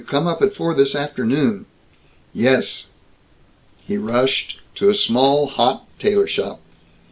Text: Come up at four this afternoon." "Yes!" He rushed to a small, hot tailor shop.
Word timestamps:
Come 0.07 0.25
up 0.25 0.41
at 0.41 0.55
four 0.55 0.73
this 0.73 0.95
afternoon." 0.95 1.67
"Yes!" 2.33 2.87
He 3.85 3.97
rushed 3.99 4.57
to 4.73 4.89
a 4.89 4.95
small, 4.95 5.45
hot 5.45 5.85
tailor 5.99 6.25
shop. 6.25 6.59